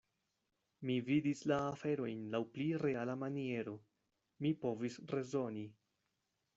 Mi 0.89 0.95
vidis 1.09 1.43
la 1.51 1.57
aferojn 1.65 2.23
laŭ 2.35 2.41
pli 2.55 2.67
reala 2.87 3.17
maniero; 3.27 3.77
mi 4.45 4.57
povis 4.67 5.03
rezoni. 5.17 5.69